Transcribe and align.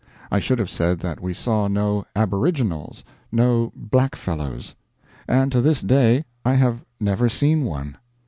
I 0.31 0.39
should 0.39 0.57
have 0.57 0.71
said 0.71 0.97
that 1.01 1.19
we 1.21 1.31
saw 1.31 1.67
no 1.67 2.07
Aboriginals 2.15 3.03
no 3.31 3.71
"blackfellows." 3.79 4.73
And 5.27 5.51
to 5.51 5.61
this 5.61 5.83
day 5.83 6.25
I 6.43 6.55
have 6.55 6.83
never 6.99 7.29
seen 7.29 7.65
one. 7.65 7.97